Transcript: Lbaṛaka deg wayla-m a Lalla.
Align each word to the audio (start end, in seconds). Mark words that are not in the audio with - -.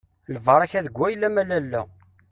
Lbaṛaka 0.35 0.79
deg 0.85 0.95
wayla-m 0.99 1.35
a 1.41 1.43
Lalla. 1.49 1.81